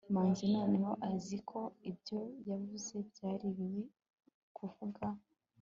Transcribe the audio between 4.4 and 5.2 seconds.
kuvuga